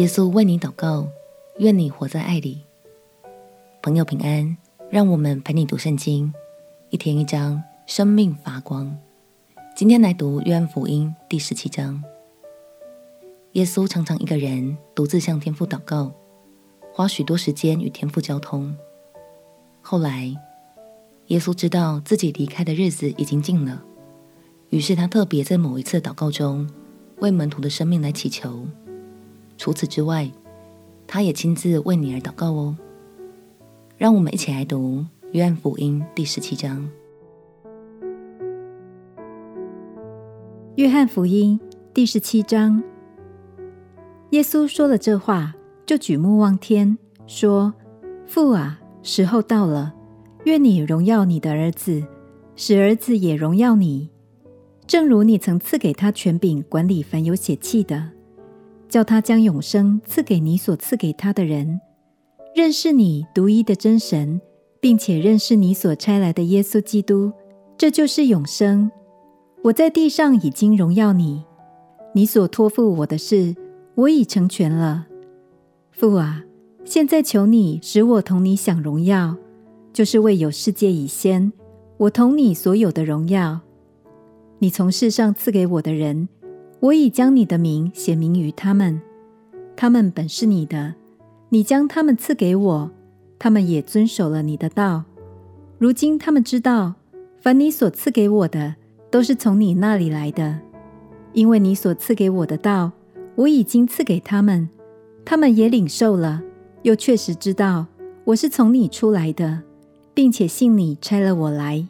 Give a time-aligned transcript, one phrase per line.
[0.00, 1.06] 耶稣为你祷告，
[1.58, 2.64] 愿你活在爱里。
[3.82, 4.56] 朋友平安，
[4.88, 6.32] 让我们陪你读圣经，
[6.88, 8.96] 一天一章，生命发光。
[9.76, 12.02] 今天来读约翰福音第十七章。
[13.52, 16.10] 耶稣常常一个人独自向天父祷告，
[16.94, 18.74] 花许多时间与天父交通。
[19.82, 20.34] 后来，
[21.26, 23.84] 耶稣知道自己离开的日子已经近了，
[24.70, 26.66] 于是他特别在某一次祷告中，
[27.18, 28.66] 为门徒的生命来祈求。
[29.60, 30.26] 除此之外，
[31.06, 32.74] 他也亲自为你而祷告哦。
[33.98, 36.88] 让我们一起来读约翰福音第十七章。
[40.76, 41.60] 约翰福音
[41.92, 42.82] 第十七章，
[44.30, 45.54] 耶稣说了这话，
[45.84, 46.96] 就举目望天，
[47.26, 47.74] 说
[48.26, 49.92] ：“父啊，时候到了，
[50.44, 52.02] 愿你荣耀你的儿子，
[52.56, 54.08] 使儿子也荣耀你，
[54.86, 58.12] 正如你曾赐给他权柄管理凡有血气的。”
[58.90, 61.80] 叫他将永生赐给你所赐给他的人，
[62.54, 64.40] 认识你独一的真神，
[64.80, 67.32] 并且认识你所差来的耶稣基督，
[67.78, 68.90] 这就是永生。
[69.62, 71.44] 我在地上已经荣耀你，
[72.14, 73.54] 你所托付我的事，
[73.94, 75.06] 我已成全了。
[75.92, 76.42] 父啊，
[76.84, 79.36] 现在求你使我同你享荣耀，
[79.92, 81.52] 就是为有世界以先，
[81.96, 83.60] 我同你所有的荣耀。
[84.58, 86.28] 你从世上赐给我的人。
[86.80, 89.02] 我已将你的名写明于他们，
[89.76, 90.94] 他们本是你的，
[91.50, 92.90] 你将他们赐给我，
[93.38, 95.04] 他们也遵守了你的道。
[95.76, 96.94] 如今他们知道，
[97.38, 98.76] 凡你所赐给我的，
[99.10, 100.58] 都是从你那里来的，
[101.34, 102.92] 因为你所赐给我的道，
[103.34, 104.66] 我已经赐给他们，
[105.22, 106.42] 他们也领受了，
[106.82, 107.86] 又确实知道
[108.24, 109.60] 我是从你出来的，
[110.14, 111.86] 并且信你差了我来。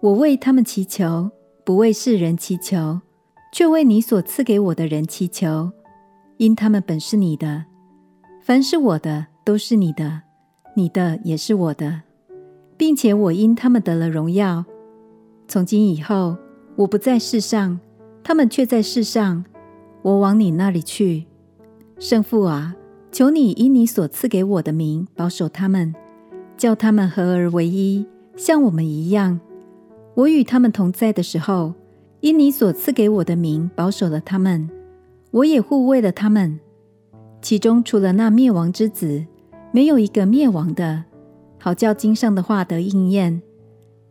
[0.00, 1.30] 我为他们祈求，
[1.64, 3.00] 不为世人祈求。
[3.52, 5.70] 却为你所赐给我的人祈求，
[6.38, 7.66] 因他们本是你的。
[8.40, 10.22] 凡是我的，都是你的；
[10.74, 12.00] 你的也是我的，
[12.78, 14.64] 并且我因他们得了荣耀。
[15.46, 16.38] 从今以后，
[16.76, 17.78] 我不在世上，
[18.24, 19.44] 他们却在世上。
[20.00, 21.26] 我往你那里去，
[21.98, 22.74] 圣父啊，
[23.12, 25.94] 求你因你所赐给我的名保守他们，
[26.56, 29.38] 叫他们合而为一，像我们一样。
[30.14, 31.74] 我与他们同在的时候。
[32.22, 34.70] 因你所赐给我的名，保守了他们，
[35.32, 36.60] 我也护卫了他们。
[37.40, 39.26] 其中除了那灭亡之子，
[39.72, 41.02] 没有一个灭亡的，
[41.58, 43.42] 好叫经上的话得应验。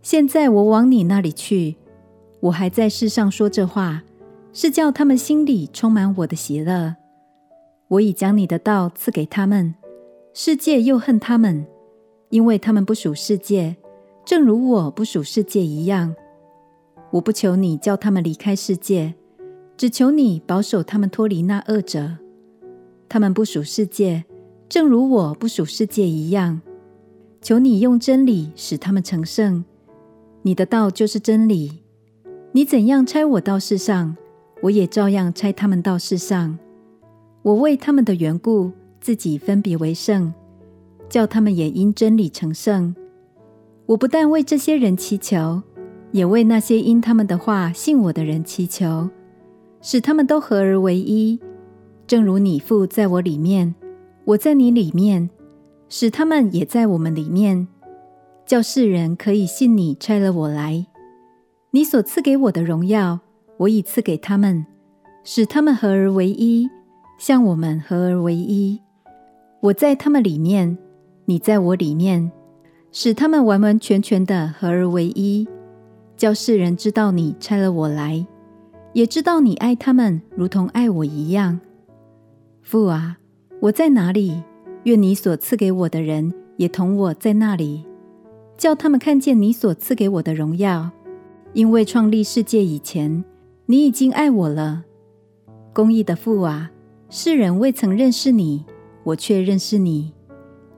[0.02, 1.78] 现在我往你那里去，
[2.42, 4.04] 我还在世上说这话，
[4.52, 6.98] 是叫他们心里充满我的喜乐。
[7.88, 9.74] 我已将你的道赐给他们，
[10.34, 11.66] 世界又恨他们，
[12.30, 13.78] 因为他们不属世界，
[14.26, 16.14] 正如我不属世界一样。
[17.12, 19.14] 我不求你叫他们离开世界，
[19.76, 22.18] 只求你保守他们脱离那恶者。
[23.10, 24.24] 他们不属世界，
[24.70, 26.62] 正如我不属世界一样。
[27.42, 29.66] 求你用真理使他们成圣。
[30.44, 31.82] 你的道就是真理。
[32.54, 34.16] 你怎样差我到世上，
[34.62, 36.58] 我也照样差他们到世上。
[37.42, 40.34] 我为他们的缘故，自己分别为圣，
[41.10, 42.96] 叫他们也因真理成圣。
[43.88, 45.62] 我不但为这些人祈求。
[46.12, 49.10] 也为那些因他们的话信我的人祈求，
[49.82, 51.40] 使他们都合而为一，
[52.06, 53.74] 正如你父在我里面，
[54.26, 55.30] 我在你里面，
[55.90, 57.68] 使他们也在我们里面，
[58.46, 60.86] 叫世人可以信你差了我来。
[61.72, 63.20] 你所赐给我的荣耀，
[63.58, 64.66] 我已赐给他们，
[65.24, 66.70] 使他们合而为一，
[67.18, 68.80] 像我们合而为一。
[69.62, 70.78] 我在他们里面，
[71.26, 72.30] 你在我里面，
[72.92, 75.48] 使他们完完全全的合而为一。
[76.22, 78.24] 叫世人知道你差了我来，
[78.94, 81.60] 也知道你爱他们如同爱我一样。
[82.62, 83.18] 父啊，
[83.60, 84.44] 我在哪里，
[84.84, 87.84] 愿你所赐给我的人也同我在那里，
[88.56, 90.92] 叫他们看见你所赐给我的荣耀。
[91.54, 93.26] 因为创立世界以前，
[93.66, 94.84] 你已经爱我了。
[95.74, 96.70] 公义的父啊，
[97.10, 98.64] 世人未曾认识你，
[99.06, 100.14] 我却认识你。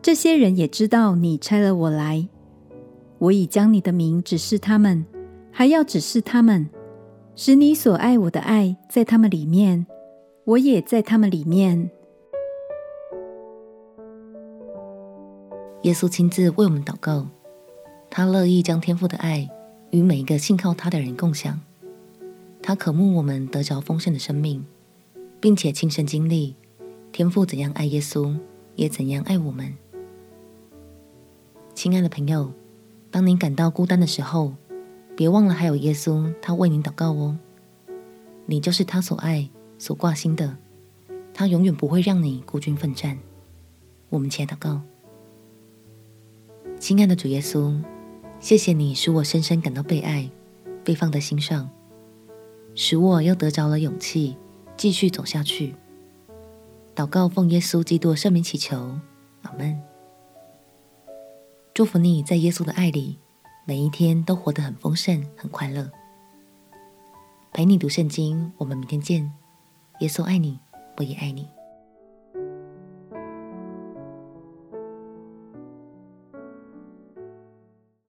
[0.02, 2.30] 这些人也知道你差了我来。
[3.18, 5.06] 我已将你的名指示他们。
[5.56, 6.68] 还要指示他们，
[7.36, 9.86] 使你所爱我的爱在他们里面，
[10.46, 11.92] 我也在他们里面。
[15.84, 17.28] 耶稣亲自为我们祷告，
[18.10, 19.48] 他乐意将天父的爱
[19.92, 21.62] 与每一个信靠他的人共享。
[22.64, 24.66] 他渴慕我们得着丰盛的生命，
[25.40, 26.56] 并且亲身经历
[27.12, 28.36] 天父怎样爱耶稣，
[28.76, 29.72] 也怎样爱我们。
[31.76, 32.52] 亲爱的朋友，
[33.12, 34.54] 当您感到孤单的时候，
[35.16, 37.38] 别忘了，还有耶稣，他为你祷告哦。
[38.46, 40.58] 你就是他所爱、所挂心的，
[41.34, 43.18] 他永远不会让你孤军奋战。
[44.10, 44.82] 我们且祷告：
[46.80, 47.82] 亲爱的主耶稣，
[48.40, 50.30] 谢谢你使我深深感到被爱，
[50.84, 51.70] 被放在心上，
[52.76, 54.36] 使我又得着了勇气，
[54.76, 55.76] 继续走下去。
[56.96, 59.00] 祷告奉耶稣基督圣名祈求，
[59.44, 59.80] 阿门。
[61.74, 63.18] 祝福你在耶稣的爱里，
[63.66, 65.90] 每一天都活得很丰盛、很快乐。
[67.54, 69.32] 陪你读圣经，我们明天见。
[70.00, 70.60] 耶稣爱你，
[70.98, 71.48] 我也爱你。